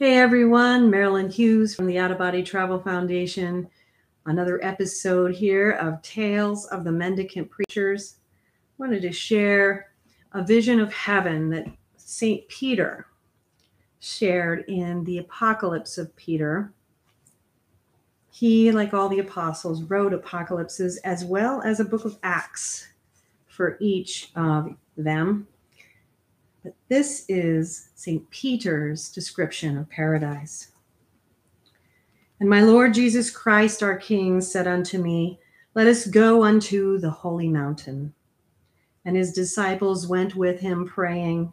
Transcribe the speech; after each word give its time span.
Hey 0.00 0.16
everyone, 0.16 0.92
Marilynn 0.92 1.32
Hughes 1.32 1.74
from 1.74 1.86
the 1.86 1.98
Out 1.98 2.12
of 2.12 2.18
Body 2.18 2.40
Travel 2.40 2.78
Foundation. 2.78 3.68
Another 4.26 4.64
episode 4.64 5.34
here 5.34 5.72
of 5.72 6.00
Tales 6.02 6.66
of 6.66 6.84
the 6.84 6.92
Mendicant 6.92 7.50
Preachers. 7.50 8.18
wanted 8.78 9.02
to 9.02 9.10
share 9.10 9.90
a 10.30 10.44
vision 10.44 10.78
of 10.78 10.92
heaven 10.92 11.50
that 11.50 11.66
St. 11.96 12.46
Peter 12.46 13.08
shared 13.98 14.66
in 14.68 15.02
the 15.02 15.18
Apocalypse 15.18 15.98
of 15.98 16.14
Peter. 16.14 16.72
He, 18.30 18.70
like 18.70 18.94
all 18.94 19.08
the 19.08 19.18
apostles, 19.18 19.82
wrote 19.82 20.14
apocalypses 20.14 20.98
as 20.98 21.24
well 21.24 21.60
as 21.62 21.80
a 21.80 21.84
book 21.84 22.04
of 22.04 22.20
Acts 22.22 22.86
for 23.48 23.76
each 23.80 24.30
of 24.36 24.76
them. 24.96 25.48
This 26.88 27.24
is 27.28 27.90
St. 27.94 28.28
Peter's 28.30 29.10
description 29.10 29.76
of 29.78 29.88
paradise. 29.88 30.68
And 32.40 32.48
my 32.48 32.62
Lord 32.62 32.94
Jesus 32.94 33.30
Christ, 33.30 33.82
our 33.82 33.96
King, 33.96 34.40
said 34.40 34.66
unto 34.66 35.02
me, 35.02 35.40
Let 35.74 35.86
us 35.86 36.06
go 36.06 36.44
unto 36.44 36.98
the 36.98 37.10
holy 37.10 37.48
mountain. 37.48 38.14
And 39.04 39.16
his 39.16 39.32
disciples 39.32 40.06
went 40.06 40.36
with 40.36 40.60
him, 40.60 40.86
praying. 40.86 41.52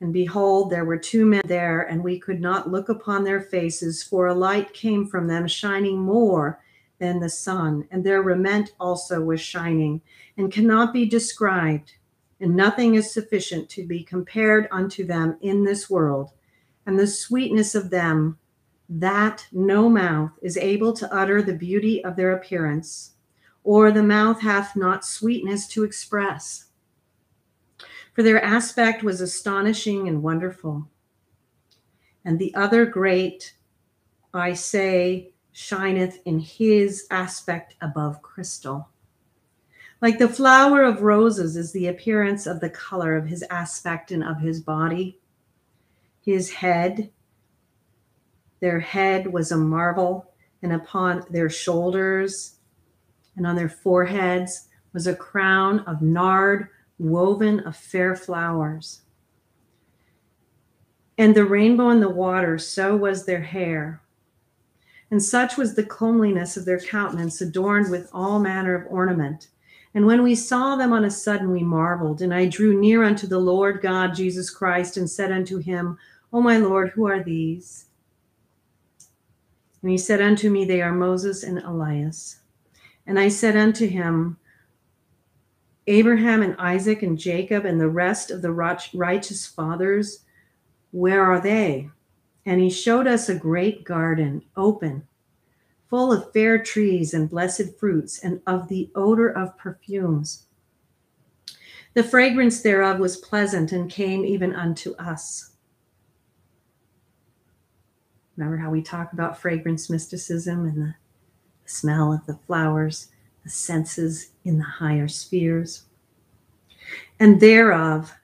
And 0.00 0.12
behold, 0.12 0.70
there 0.70 0.84
were 0.84 0.98
two 0.98 1.26
men 1.26 1.42
there, 1.46 1.82
and 1.82 2.02
we 2.02 2.18
could 2.18 2.40
not 2.40 2.70
look 2.70 2.88
upon 2.88 3.24
their 3.24 3.40
faces, 3.40 4.02
for 4.02 4.26
a 4.26 4.34
light 4.34 4.72
came 4.72 5.06
from 5.06 5.26
them, 5.26 5.46
shining 5.46 5.98
more 5.98 6.60
than 6.98 7.20
the 7.20 7.28
sun, 7.28 7.86
and 7.90 8.04
their 8.04 8.22
raiment 8.22 8.72
also 8.80 9.20
was 9.20 9.40
shining, 9.40 10.00
and 10.36 10.52
cannot 10.52 10.92
be 10.92 11.06
described 11.06 11.94
and 12.40 12.54
nothing 12.54 12.94
is 12.94 13.12
sufficient 13.12 13.68
to 13.70 13.86
be 13.86 14.02
compared 14.02 14.68
unto 14.70 15.04
them 15.04 15.38
in 15.40 15.64
this 15.64 15.88
world, 15.88 16.30
and 16.84 16.98
the 16.98 17.06
sweetness 17.06 17.74
of 17.74 17.90
them 17.90 18.38
that 18.88 19.46
no 19.52 19.88
mouth 19.88 20.30
is 20.42 20.56
able 20.56 20.92
to 20.92 21.12
utter 21.12 21.42
the 21.42 21.54
beauty 21.54 22.04
of 22.04 22.14
their 22.14 22.32
appearance, 22.32 23.12
or 23.64 23.90
the 23.90 24.02
mouth 24.02 24.40
hath 24.40 24.76
not 24.76 25.04
sweetness 25.04 25.66
to 25.66 25.82
express. 25.82 26.66
For 28.12 28.22
their 28.22 28.42
aspect 28.42 29.02
was 29.02 29.20
astonishing 29.20 30.08
and 30.08 30.22
wonderful. 30.22 30.88
And 32.24 32.38
the 32.38 32.54
other 32.54 32.86
great, 32.86 33.54
I 34.32 34.52
say, 34.54 35.32
shineth 35.52 36.20
in 36.24 36.38
his 36.38 37.06
aspect 37.10 37.76
above 37.80 38.22
crystal 38.22 38.88
like 40.00 40.18
the 40.18 40.28
flower 40.28 40.82
of 40.82 41.02
roses 41.02 41.56
is 41.56 41.72
the 41.72 41.88
appearance 41.88 42.46
of 42.46 42.60
the 42.60 42.70
color 42.70 43.16
of 43.16 43.26
his 43.26 43.42
aspect 43.50 44.10
and 44.10 44.22
of 44.22 44.40
his 44.40 44.60
body. 44.60 45.18
His 46.20 46.50
head, 46.50 47.10
their 48.60 48.80
head 48.80 49.32
was 49.32 49.52
a 49.52 49.56
marvel, 49.56 50.32
and 50.62 50.72
upon 50.72 51.24
their 51.30 51.48
shoulders 51.48 52.56
and 53.36 53.46
on 53.46 53.56
their 53.56 53.68
foreheads 53.68 54.68
was 54.92 55.06
a 55.06 55.14
crown 55.14 55.80
of 55.80 56.02
nard 56.02 56.68
woven 56.98 57.60
of 57.60 57.76
fair 57.76 58.16
flowers. 58.16 59.02
And 61.18 61.34
the 61.34 61.44
rainbow 61.44 61.90
in 61.90 62.00
the 62.00 62.08
water, 62.08 62.58
so 62.58 62.96
was 62.96 63.24
their 63.24 63.42
hair. 63.42 64.02
And 65.10 65.22
such 65.22 65.56
was 65.56 65.74
the 65.74 65.84
comeliness 65.84 66.56
of 66.56 66.64
their 66.64 66.80
countenance, 66.80 67.40
adorned 67.40 67.90
with 67.90 68.10
all 68.12 68.38
manner 68.38 68.74
of 68.74 68.90
ornament. 68.90 69.48
And 69.96 70.04
when 70.04 70.22
we 70.22 70.34
saw 70.34 70.76
them 70.76 70.92
on 70.92 71.06
a 71.06 71.10
sudden, 71.10 71.50
we 71.50 71.62
marveled. 71.62 72.20
And 72.20 72.34
I 72.34 72.44
drew 72.44 72.78
near 72.78 73.02
unto 73.02 73.26
the 73.26 73.38
Lord 73.38 73.80
God 73.80 74.14
Jesus 74.14 74.50
Christ 74.50 74.98
and 74.98 75.08
said 75.08 75.32
unto 75.32 75.56
him, 75.56 75.96
O 76.34 76.42
my 76.42 76.58
Lord, 76.58 76.90
who 76.90 77.06
are 77.06 77.22
these? 77.22 77.86
And 79.80 79.90
he 79.90 79.96
said 79.96 80.20
unto 80.20 80.50
me, 80.50 80.66
They 80.66 80.82
are 80.82 80.92
Moses 80.92 81.42
and 81.42 81.60
Elias. 81.60 82.40
And 83.06 83.18
I 83.18 83.28
said 83.28 83.56
unto 83.56 83.86
him, 83.88 84.36
Abraham 85.86 86.42
and 86.42 86.56
Isaac 86.58 87.02
and 87.02 87.18
Jacob 87.18 87.64
and 87.64 87.80
the 87.80 87.88
rest 87.88 88.30
of 88.30 88.42
the 88.42 88.52
righteous 88.52 89.46
fathers, 89.46 90.24
where 90.90 91.24
are 91.24 91.40
they? 91.40 91.88
And 92.44 92.60
he 92.60 92.68
showed 92.68 93.06
us 93.06 93.30
a 93.30 93.34
great 93.34 93.82
garden, 93.84 94.42
open 94.58 95.08
full 95.88 96.12
of 96.12 96.32
fair 96.32 96.62
trees 96.62 97.14
and 97.14 97.30
blessed 97.30 97.78
fruits, 97.78 98.18
and 98.20 98.40
of 98.46 98.68
the 98.68 98.90
odor 98.94 99.30
of 99.30 99.56
perfumes. 99.58 100.46
The 101.94 102.02
fragrance 102.02 102.60
thereof 102.60 102.98
was 102.98 103.16
pleasant 103.16 103.72
and 103.72 103.90
came 103.90 104.24
even 104.24 104.54
unto 104.54 104.94
us. 104.96 105.52
Remember 108.36 108.58
how 108.58 108.70
we 108.70 108.82
talk 108.82 109.12
about 109.12 109.38
fragrance 109.38 109.88
mysticism 109.88 110.66
and 110.66 110.82
the 110.82 110.94
smell 111.64 112.12
of 112.12 112.26
the 112.26 112.38
flowers, 112.46 113.08
the 113.44 113.50
senses 113.50 114.32
in 114.44 114.58
the 114.58 114.64
higher 114.64 115.08
spheres? 115.08 115.84
And 117.18 117.40
thereof, 117.40 118.14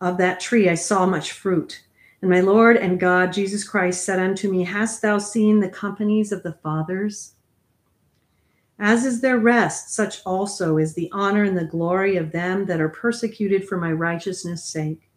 of 0.00 0.18
that 0.18 0.40
tree, 0.40 0.68
I 0.68 0.74
saw 0.74 1.06
much 1.06 1.32
fruit 1.32 1.82
and 2.22 2.30
my 2.30 2.40
Lord 2.40 2.76
and 2.76 2.98
God, 2.98 3.32
Jesus 3.32 3.62
Christ, 3.62 4.04
said 4.04 4.18
unto 4.18 4.50
me, 4.50 4.64
Hast 4.64 5.02
thou 5.02 5.18
seen 5.18 5.60
the 5.60 5.68
companies 5.68 6.32
of 6.32 6.42
the 6.42 6.54
fathers? 6.54 7.34
As 8.78 9.04
is 9.04 9.20
their 9.20 9.38
rest, 9.38 9.94
such 9.94 10.20
also 10.24 10.76
is 10.76 10.94
the 10.94 11.10
honor 11.12 11.44
and 11.44 11.56
the 11.56 11.64
glory 11.64 12.16
of 12.16 12.32
them 12.32 12.66
that 12.66 12.80
are 12.80 12.88
persecuted 12.88 13.66
for 13.66 13.78
my 13.78 13.92
righteousness' 13.92 14.64
sake. 14.64 15.10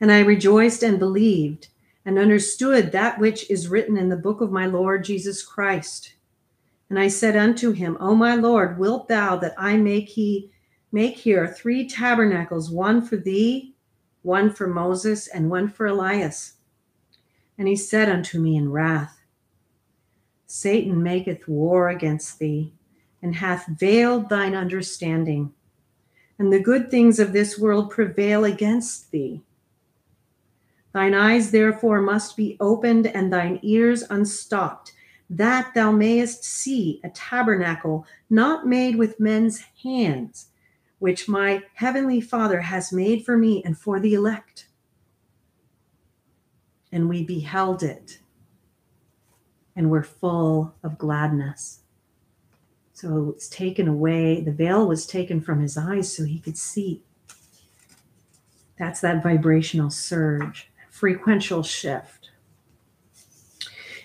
And 0.00 0.12
I 0.12 0.20
rejoiced 0.20 0.82
and 0.82 0.98
believed 0.98 1.68
and 2.04 2.18
understood 2.18 2.92
that 2.92 3.18
which 3.18 3.50
is 3.50 3.68
written 3.68 3.96
in 3.96 4.08
the 4.08 4.16
book 4.16 4.40
of 4.40 4.52
my 4.52 4.66
Lord 4.66 5.04
Jesus 5.04 5.42
Christ. 5.42 6.14
And 6.90 6.98
I 6.98 7.08
said 7.08 7.36
unto 7.36 7.72
him, 7.72 7.96
O 7.98 8.14
my 8.14 8.34
Lord, 8.34 8.78
wilt 8.78 9.08
thou 9.08 9.36
that 9.36 9.54
I 9.56 9.76
make 9.76 10.08
he 10.08 10.50
make 10.92 11.16
here 11.16 11.48
three 11.48 11.88
tabernacles, 11.88 12.70
one 12.70 13.02
for 13.02 13.16
thee, 13.16 13.73
one 14.24 14.50
for 14.50 14.66
Moses 14.66 15.28
and 15.28 15.50
one 15.50 15.68
for 15.68 15.86
Elias. 15.86 16.54
And 17.58 17.68
he 17.68 17.76
said 17.76 18.08
unto 18.08 18.40
me 18.40 18.56
in 18.56 18.72
wrath, 18.72 19.20
Satan 20.46 21.02
maketh 21.02 21.46
war 21.46 21.90
against 21.90 22.38
thee, 22.38 22.72
and 23.22 23.36
hath 23.36 23.66
veiled 23.66 24.28
thine 24.28 24.54
understanding, 24.54 25.52
and 26.38 26.52
the 26.52 26.60
good 26.60 26.90
things 26.90 27.18
of 27.18 27.32
this 27.32 27.58
world 27.58 27.90
prevail 27.90 28.44
against 28.44 29.10
thee. 29.10 29.42
Thine 30.92 31.14
eyes 31.14 31.50
therefore 31.50 32.00
must 32.00 32.36
be 32.36 32.56
opened, 32.60 33.06
and 33.08 33.32
thine 33.32 33.58
ears 33.62 34.04
unstopped, 34.08 34.92
that 35.28 35.74
thou 35.74 35.92
mayest 35.92 36.44
see 36.44 37.00
a 37.04 37.10
tabernacle 37.10 38.06
not 38.30 38.66
made 38.66 38.96
with 38.96 39.20
men's 39.20 39.64
hands 39.82 40.48
which 40.98 41.28
my 41.28 41.62
heavenly 41.74 42.20
Father 42.20 42.60
has 42.60 42.92
made 42.92 43.24
for 43.24 43.36
me 43.36 43.62
and 43.64 43.76
for 43.76 44.00
the 44.00 44.14
elect. 44.14 44.68
And 46.92 47.08
we 47.08 47.24
beheld 47.24 47.82
it 47.82 48.18
and 49.76 49.90
were 49.90 50.02
full 50.02 50.74
of 50.82 50.98
gladness. 50.98 51.80
So 52.92 53.32
it's 53.34 53.48
taken 53.48 53.88
away, 53.88 54.40
the 54.40 54.52
veil 54.52 54.86
was 54.86 55.06
taken 55.06 55.40
from 55.40 55.60
his 55.60 55.76
eyes 55.76 56.16
so 56.16 56.24
he 56.24 56.38
could 56.38 56.56
see. 56.56 57.02
That's 58.78 59.00
that 59.00 59.22
vibrational 59.22 59.90
surge, 59.90 60.70
frequential 60.90 61.62
shift. 61.62 62.30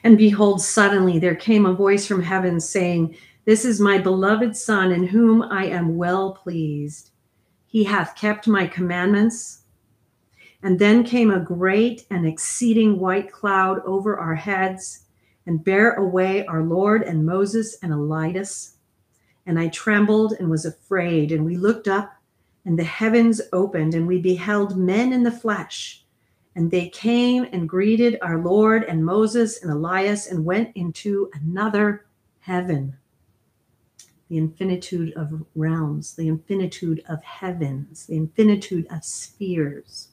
And 0.04 0.18
behold, 0.18 0.62
suddenly 0.62 1.20
there 1.20 1.36
came 1.36 1.66
a 1.66 1.74
voice 1.74 2.08
from 2.08 2.24
heaven 2.24 2.60
saying, 2.60 3.16
this 3.50 3.66
is 3.66 3.82
my 3.82 3.98
beloved 3.98 4.56
Son, 4.56 4.92
in 4.92 5.08
whom 5.08 5.42
I 5.42 5.66
am 5.66 5.98
well 5.98 6.34
pleased. 6.34 7.10
He 7.66 7.84
hath 7.84 8.16
kept 8.16 8.48
my 8.48 8.68
commandments. 8.68 9.64
And 10.62 10.78
then 10.78 11.04
came 11.04 11.32
a 11.32 11.40
great 11.40 12.06
and 12.12 12.28
exceeding 12.28 13.00
white 13.00 13.32
cloud 13.32 13.80
over 13.88 14.20
our 14.20 14.36
heads, 14.36 15.06
and 15.48 15.64
bare 15.64 15.94
away 15.94 16.46
our 16.46 16.62
Lord 16.62 17.02
and 17.02 17.26
Moses 17.26 17.80
and 17.82 17.92
Elias. 17.92 18.76
And 19.48 19.60
I 19.60 19.70
trembled 19.70 20.34
and 20.34 20.48
was 20.48 20.66
afraid. 20.66 21.32
And 21.32 21.44
we 21.44 21.58
looked 21.58 21.88
up, 21.88 22.14
and 22.66 22.78
the 22.78 22.84
heavens 22.84 23.42
opened, 23.52 23.96
and 23.96 24.06
we 24.06 24.22
beheld 24.22 24.78
men 24.78 25.12
in 25.12 25.24
the 25.24 25.32
flesh. 25.32 26.06
And 26.56 26.70
they 26.70 26.90
came 26.90 27.48
and 27.52 27.68
greeted 27.68 28.20
our 28.22 28.38
Lord 28.38 28.84
and 28.84 29.04
Moses 29.04 29.64
and 29.64 29.72
Elias, 29.72 30.28
and 30.28 30.46
went 30.46 30.70
into 30.76 31.32
another 31.34 32.06
heaven 32.42 32.96
the 34.30 34.38
infinitude 34.38 35.12
of 35.14 35.44
realms, 35.56 36.16
the 36.16 36.28
infinitude 36.28 37.04
of 37.10 37.24
heavens, 37.24 38.06
the 38.06 38.16
infinitude 38.16 38.86
of 38.92 39.04
spheres. 39.04 40.10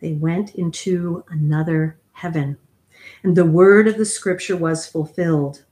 They 0.00 0.12
went 0.12 0.54
into 0.54 1.24
another 1.28 1.98
heaven, 2.12 2.58
and 3.22 3.36
the 3.36 3.46
word 3.46 3.88
of 3.88 3.96
the 3.96 4.04
scripture 4.04 4.56
was 4.56 4.86
fulfilled. 4.86 5.64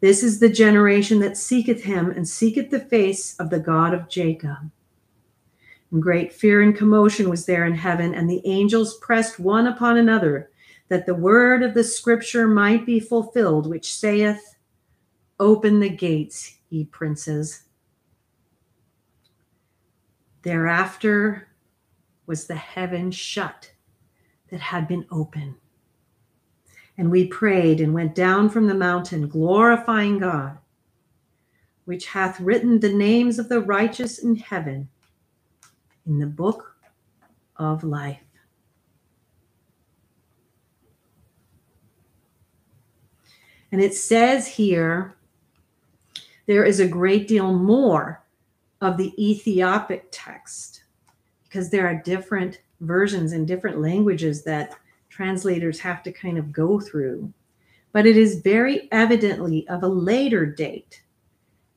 This 0.00 0.22
is 0.22 0.38
the 0.38 0.48
generation 0.48 1.18
that 1.20 1.36
seeketh 1.36 1.82
him 1.82 2.10
and 2.10 2.28
seeketh 2.28 2.70
the 2.70 2.80
face 2.80 3.36
of 3.38 3.50
the 3.50 3.58
God 3.58 3.92
of 3.92 4.08
Jacob. 4.08 4.70
And 5.90 6.02
great 6.02 6.32
fear 6.32 6.60
and 6.60 6.76
commotion 6.76 7.28
was 7.28 7.46
there 7.46 7.64
in 7.64 7.74
heaven, 7.74 8.14
and 8.14 8.28
the 8.28 8.42
angels 8.44 8.96
pressed 8.98 9.40
one 9.40 9.66
upon 9.66 9.96
another 9.96 10.50
that 10.88 11.06
the 11.06 11.14
word 11.14 11.62
of 11.62 11.74
the 11.74 11.84
scripture 11.84 12.46
might 12.46 12.84
be 12.84 13.00
fulfilled, 13.00 13.68
which 13.68 13.94
saith, 13.94 14.53
Open 15.44 15.78
the 15.78 15.90
gates, 15.90 16.56
ye 16.70 16.86
princes. 16.86 17.64
Thereafter 20.40 21.48
was 22.24 22.46
the 22.46 22.54
heaven 22.54 23.10
shut 23.10 23.72
that 24.50 24.60
had 24.60 24.88
been 24.88 25.04
open. 25.10 25.56
And 26.96 27.10
we 27.10 27.26
prayed 27.26 27.82
and 27.82 27.92
went 27.92 28.14
down 28.14 28.48
from 28.48 28.68
the 28.68 28.74
mountain, 28.74 29.28
glorifying 29.28 30.18
God, 30.18 30.56
which 31.84 32.06
hath 32.06 32.40
written 32.40 32.80
the 32.80 32.94
names 32.94 33.38
of 33.38 33.50
the 33.50 33.60
righteous 33.60 34.18
in 34.18 34.36
heaven 34.36 34.88
in 36.06 36.20
the 36.20 36.26
book 36.26 36.74
of 37.58 37.84
life. 37.84 38.22
And 43.70 43.82
it 43.82 43.94
says 43.94 44.46
here, 44.48 45.16
there 46.46 46.64
is 46.64 46.80
a 46.80 46.88
great 46.88 47.26
deal 47.28 47.52
more 47.52 48.22
of 48.80 48.96
the 48.96 49.12
Ethiopic 49.18 50.08
text 50.10 50.84
because 51.44 51.70
there 51.70 51.86
are 51.86 52.02
different 52.04 52.60
versions 52.80 53.32
in 53.32 53.46
different 53.46 53.80
languages 53.80 54.42
that 54.44 54.76
translators 55.08 55.80
have 55.80 56.02
to 56.02 56.12
kind 56.12 56.36
of 56.36 56.52
go 56.52 56.80
through. 56.80 57.32
But 57.92 58.06
it 58.06 58.16
is 58.16 58.42
very 58.42 58.88
evidently 58.90 59.66
of 59.68 59.82
a 59.82 59.88
later 59.88 60.44
date. 60.44 61.02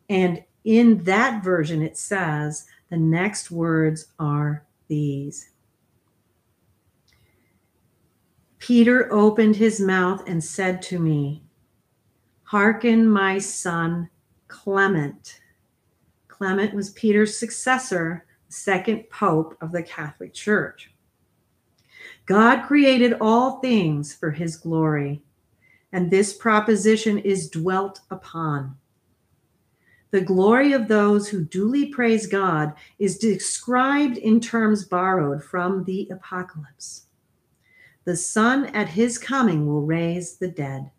And 0.10 0.44
in 0.64 1.04
that 1.04 1.44
version, 1.44 1.82
it 1.82 1.98
says 1.98 2.66
the 2.90 2.98
next 2.98 3.52
words 3.52 4.08
are 4.20 4.66
these 4.88 5.50
Peter 8.60 9.12
opened 9.14 9.56
his 9.56 9.80
mouth 9.80 10.28
and 10.28 10.44
said 10.44 10.82
to 10.82 11.00
me, 11.00 11.42
Hearken, 12.44 13.08
my 13.08 13.38
son 13.38 14.10
Clement. 14.48 15.42
Clement 16.28 16.74
was 16.74 16.92
Peter's 16.92 17.38
successor, 17.38 18.26
second 18.50 19.10
pope 19.10 19.58
of 19.62 19.72
the 19.72 19.84
Catholic 19.84 20.34
Church. 20.34 20.92
God 22.26 22.66
created 22.66 23.18
all 23.20 23.60
things 23.60 24.14
for 24.14 24.32
his 24.32 24.58
glory, 24.58 25.22
and 25.92 26.10
this 26.10 26.34
proposition 26.34 27.18
is 27.20 27.50
dwelt 27.50 28.02
upon. 28.12 28.78
The 30.12 30.22
glory 30.22 30.74
of 30.74 30.88
those 30.88 31.28
who 31.28 31.44
duly 31.44 31.88
praise 31.88 32.28
God 32.28 32.74
is 32.98 33.18
described 33.18 34.18
in 34.18 34.40
terms 34.40 34.86
borrowed 34.86 35.44
from 35.44 35.84
the 35.84 36.08
Apocalypse. 36.12 37.08
The 38.06 38.16
Son 38.16 38.68
at 38.68 38.88
his 38.88 39.18
coming 39.18 39.68
will 39.68 39.82
raise 39.82 40.38
the 40.38 40.48
dead 40.48 40.92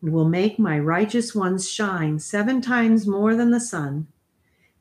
and 0.00 0.12
will 0.12 0.28
make 0.28 0.58
my 0.58 0.78
righteous 0.78 1.34
ones 1.34 1.68
shine 1.68 2.18
seven 2.18 2.60
times 2.60 3.06
more 3.06 3.34
than 3.34 3.50
the 3.50 3.60
sun, 3.60 4.06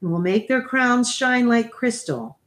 and 0.01 0.11
will 0.11 0.19
make 0.19 0.47
their 0.47 0.61
crowns 0.61 1.13
shine 1.13 1.47
like 1.47 1.71
crystal 1.71 2.37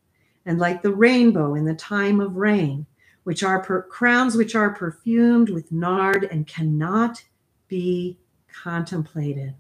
and 0.45 0.59
like 0.59 0.83
the 0.83 0.93
rainbow 0.93 1.55
in 1.55 1.65
the 1.65 1.75
time 1.75 2.21
of 2.21 2.37
rain 2.37 2.87
which 3.25 3.43
are 3.43 3.63
per- 3.63 3.83
crowns 3.83 4.37
which 4.37 4.55
are 4.55 4.71
perfumed 4.71 5.49
with 5.51 5.73
nard 5.73 6.25
and 6.25 6.47
cannot 6.47 7.23
be 7.69 8.19
contemplated, 8.53 9.55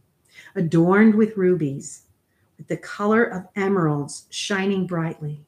adorned 0.54 1.14
with 1.14 1.36
rubies, 1.36 2.02
with 2.58 2.68
the 2.68 2.76
color 2.76 3.22
of 3.24 3.48
emeralds 3.56 4.26
shining 4.30 4.86
brightly, 4.86 5.44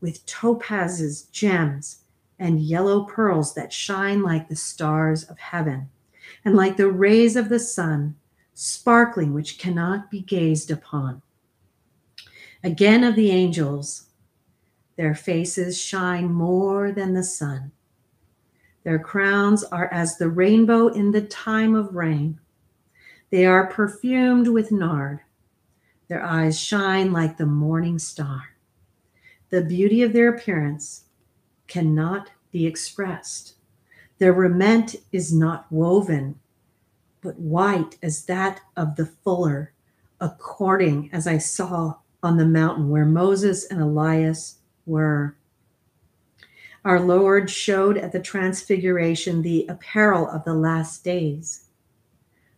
with 0.00 0.24
topazes, 0.26 1.30
gems, 1.30 2.02
and 2.38 2.60
yellow 2.60 3.04
pearls 3.04 3.54
that 3.54 3.72
shine 3.72 4.22
like 4.22 4.48
the 4.48 4.56
stars 4.56 5.24
of 5.24 5.38
heaven, 5.38 5.90
and 6.44 6.54
like 6.54 6.76
the 6.76 6.90
rays 6.90 7.36
of 7.36 7.48
the 7.48 7.58
sun, 7.58 8.16
sparkling 8.54 9.32
which 9.32 9.58
cannot 9.58 10.10
be 10.10 10.20
gazed 10.20 10.70
upon. 10.70 11.22
Again 12.64 13.04
of 13.04 13.14
the 13.14 13.30
angels, 13.30 14.08
their 14.96 15.14
faces 15.14 15.80
shine 15.80 16.32
more 16.32 16.90
than 16.90 17.14
the 17.14 17.22
sun. 17.22 17.70
Their 18.82 18.98
crowns 18.98 19.62
are 19.64 19.86
as 19.92 20.16
the 20.16 20.28
rainbow 20.28 20.88
in 20.88 21.12
the 21.12 21.22
time 21.22 21.74
of 21.74 21.94
rain. 21.94 22.40
They 23.30 23.44
are 23.44 23.66
perfumed 23.66 24.48
with 24.48 24.72
nard. 24.72 25.20
Their 26.08 26.22
eyes 26.22 26.58
shine 26.58 27.12
like 27.12 27.36
the 27.36 27.46
morning 27.46 27.98
star. 27.98 28.56
The 29.50 29.62
beauty 29.62 30.02
of 30.02 30.12
their 30.12 30.28
appearance 30.30 31.04
cannot 31.66 32.30
be 32.50 32.66
expressed. 32.66 33.54
Their 34.18 34.32
raiment 34.32 34.96
is 35.12 35.32
not 35.32 35.70
woven, 35.70 36.40
but 37.20 37.38
white 37.38 37.96
as 38.02 38.24
that 38.24 38.60
of 38.76 38.96
the 38.96 39.06
fuller, 39.06 39.72
according 40.20 41.10
as 41.12 41.26
I 41.26 41.38
saw 41.38 41.96
on 42.22 42.36
the 42.36 42.46
mountain 42.46 42.90
where 42.90 43.04
Moses 43.04 43.64
and 43.66 43.80
Elias 43.80 44.58
were. 44.86 45.36
Our 46.84 47.00
Lord 47.00 47.50
showed 47.50 47.96
at 47.96 48.12
the 48.12 48.20
Transfiguration 48.20 49.42
the 49.42 49.66
apparel 49.68 50.28
of 50.28 50.44
the 50.44 50.54
last 50.54 51.04
days, 51.04 51.66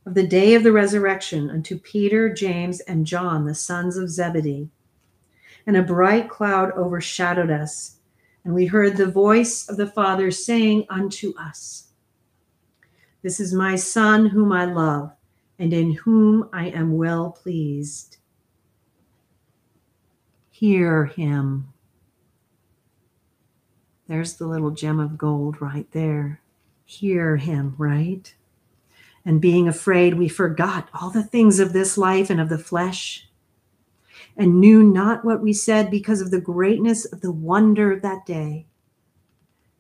of 0.07 0.15
the 0.15 0.27
day 0.27 0.55
of 0.55 0.62
the 0.62 0.73
resurrection 0.73 1.51
unto 1.51 1.79
Peter, 1.79 2.33
James, 2.33 2.81
and 2.81 3.07
John, 3.07 3.45
the 3.45 3.55
sons 3.55 3.97
of 3.97 4.09
Zebedee. 4.09 4.71
And 5.67 5.77
a 5.77 5.83
bright 5.83 6.31
cloud 6.31 6.73
overshadowed 6.73 7.51
us, 7.51 7.97
and 8.45 8.55
we 8.55 8.67
heard 8.67 8.97
the 8.97 9.11
voice 9.11 9.69
of 9.69 9.77
the 9.77 9.87
Father 9.87 10.31
saying 10.31 10.87
unto 10.89 11.33
us, 11.39 11.89
This 13.23 13.41
is 13.41 13.53
my 13.53 13.77
Son, 13.77 14.27
whom 14.27 14.53
I 14.53 14.65
love, 14.65 15.13
and 15.59 15.73
in 15.73 15.93
whom 15.93 16.49
I 16.53 16.69
am 16.69 16.97
well 16.97 17.31
pleased. 17.31 18.17
Hear 20.51 21.07
him. 21.07 21.73
There's 24.09 24.35
the 24.35 24.47
little 24.47 24.73
gem 24.73 24.99
of 24.99 25.17
gold 25.17 25.63
right 25.63 25.91
there. 25.93 26.41
Hear 26.85 27.37
him, 27.37 27.75
right? 27.79 28.35
And 29.25 29.41
being 29.41 29.69
afraid, 29.69 30.15
we 30.15 30.29
forgot 30.29 30.89
all 30.93 31.11
the 31.11 31.23
things 31.23 31.61
of 31.61 31.73
this 31.73 31.97
life 31.97 32.29
and 32.31 32.41
of 32.41 32.49
the 32.49 32.59
flesh, 32.59 33.30
and 34.37 34.61
knew 34.61 34.82
not 34.82 35.25
what 35.25 35.41
we 35.41 35.53
said 35.53 35.91
because 35.91 36.21
of 36.21 36.31
the 36.31 36.41
greatness 36.41 37.05
of 37.05 37.21
the 37.21 37.32
wonder 37.32 37.93
of 37.93 38.03
that 38.03 38.25
day 38.27 38.67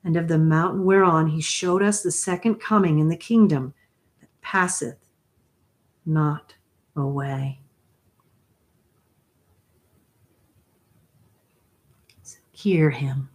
and 0.04 0.16
of 0.16 0.28
the 0.28 0.38
mountain 0.38 0.84
whereon 0.84 1.28
he 1.28 1.40
showed 1.40 1.82
us 1.82 2.02
the 2.02 2.10
second 2.10 2.56
coming 2.56 2.98
in 2.98 3.08
the 3.08 3.16
kingdom 3.16 3.74
that 4.20 4.28
passeth 4.40 4.98
not 6.06 6.54
away. 6.96 7.60
Hear 12.52 12.90
him. 12.90 13.30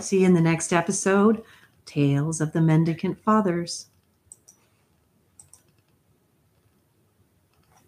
See 0.00 0.20
you 0.20 0.26
in 0.26 0.34
the 0.34 0.40
next 0.40 0.72
episode 0.72 1.42
Tales 1.84 2.40
of 2.40 2.52
the 2.52 2.60
Mendicant 2.60 3.18
Fathers. 3.18 3.86